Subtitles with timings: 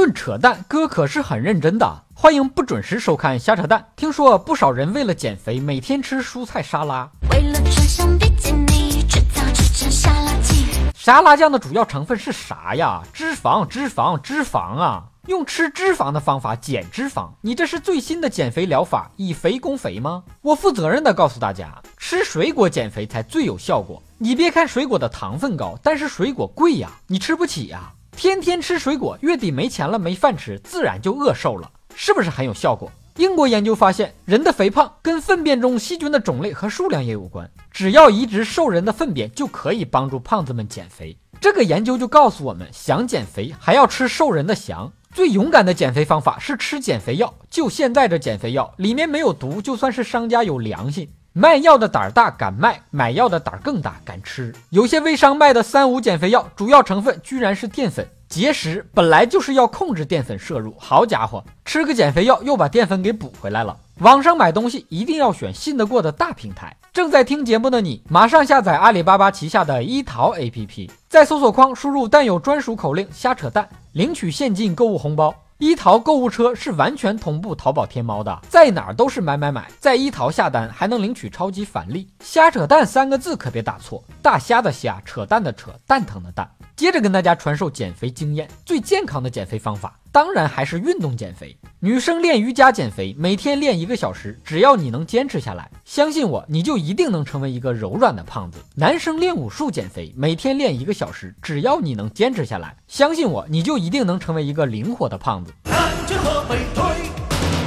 [0.00, 2.04] 论扯淡，哥可是很认真的。
[2.14, 3.86] 欢迎不准时收看瞎扯淡。
[3.96, 7.06] 听说不少人为了减肥，每天吃蔬菜沙拉。
[7.30, 10.56] 为了穿上比基尼，制造吃成沙拉酱。
[10.94, 13.02] 沙拉酱的主要成分是啥呀？
[13.12, 15.04] 脂肪，脂肪，脂肪啊！
[15.26, 20.22] 用吃脂肪的方法减脂肪，你这是最新的减肥疗法，以肥攻肥吗？
[20.40, 24.02] 我负责任的告诉大家，吃水果减肥才最有效果。
[24.16, 27.92] 你别看水果的糖分高，但是水果贵呀，你吃不起呀。
[28.20, 32.92] 天天吃水果，月底没钱了没饭吃，自然就饿瘦了，是不是很有效果？
[33.16, 41.16] 英国研究发现，人的肥胖跟粪便中细菌的种类和数量也有关，只要移植瘦人的粪便，就可以帮助胖子们减肥。
[41.40, 44.92] 这个研究就告诉我们，想减肥还要吃瘦人的翔。
[45.14, 47.32] 最勇敢的减肥方法是吃减肥药。
[47.48, 51.10] 就现在这减肥药里面没有毒，就算是商家有良心。
[51.32, 54.52] 卖药的胆儿大，敢卖；买药的胆儿更大，敢吃。
[54.70, 58.04] 有些微商卖的三无减肥药，主要成分居然是淀粉。
[58.28, 63.76] 节食本来就是要控制淀粉摄入，好家伙，吃个减肥药又把淀粉给补回来了。
[64.00, 66.76] 网上买东西一定要选信得过的大平台。
[66.92, 75.32] 正在听节目的你，马上下载阿里巴巴旗下的一淘 APP，在搜索框输入但有专属口令“瞎扯淡”，领取现金购物红包。
[75.60, 82.08] 一淘购物车是完全同步淘宝、天猫的，在哪儿都是买买买，在一淘下单还能领取超级返利。
[82.20, 86.50] 瞎扯淡三个字可别打错，大虾的虾，扯淡的扯，蛋疼的蛋。
[86.76, 91.54] 接着跟大家传授减肥经验，最健康的减肥方法，当然还是运动减肥。
[91.82, 98.58] 女生练瑜伽减肥，每天练一个小时，只要你能坚持下来，相信我，你就一定能成为一个柔软的胖子。
[98.74, 105.54] 男生练武术减肥，每天练一个小时，只要你能坚持下来，相信我，你就一定能成为一个灵活的胖子。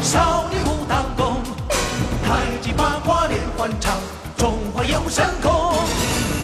[0.00, 1.42] 少林武当功，
[2.24, 3.94] 太极八卦连环掌，
[4.38, 5.52] 中华有神功。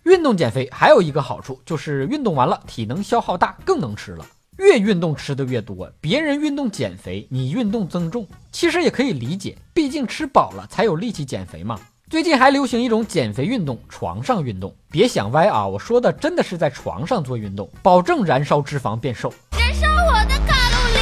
[0.04, 4.26] 运动减肥还有一个好处，就是运动完了体能消耗大，更能吃了。
[4.58, 11.78] 越运动吃的越多，别人运动减肥，你运动增重，其实也可以理解，毕竟吃饱了才有力气减肥嘛。
[12.08, 19.32] 最近还流行一种减肥运动——床上运动，别想歪啊，我说的真的是在床上做运动，保证燃烧脂肪变瘦。
[19.58, 21.00] 燃烧我的卡路里。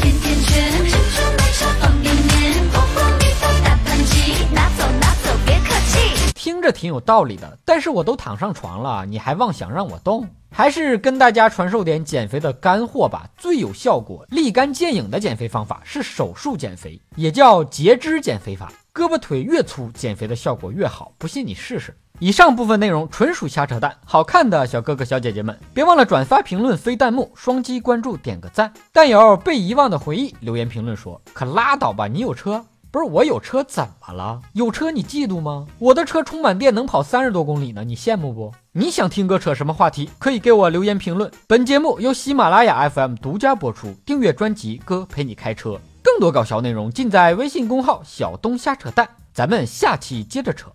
[0.00, 6.32] 甜甜圈，珍珠奶茶方便面，火锅米饭大盘鸡，拿走拿走，别客气。
[6.34, 10.26] 听着挺有道理的，但是我都躺上床了，你还妄想让我动？
[10.56, 13.28] 还是跟大家传授点减肥的干货吧。
[13.36, 18.72] 最有效果、立竿见影的减肥方法是手术减肥，也叫截肢减肥法。
[18.94, 21.12] 胳膊腿越粗，减肥的效果越好。
[21.18, 21.92] 不信你试试。
[22.20, 23.92] 以上部分内容纯属瞎扯淡。
[24.04, 28.72] 好看的小哥哥小姐姐们，别忘了转发、评论、飞弹幕、双击关注、点个赞。
[28.92, 34.40] 但有被遗忘的回忆留言评论说：“可拉倒吧，你有车。”不是我有车怎么了？
[34.52, 35.66] 有车你嫉妒吗？
[35.80, 38.54] 我的车充满电能跑三十多公里呢，你羡慕不？
[38.70, 40.08] 你想听哥扯什么话题？
[40.16, 41.28] 可以给我留言评论。
[41.48, 49.08] 本节目由喜马拉雅 FM 独家播出，订阅专辑哥陪你开车，更多搞笑内容尽在微信公号小东瞎扯淡。
[49.32, 50.70] 咱们下期接着扯。